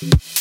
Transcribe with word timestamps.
Música 0.00 0.38